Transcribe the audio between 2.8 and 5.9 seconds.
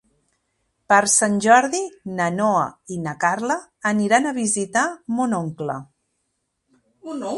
i na Carla aniran a visitar mon oncle.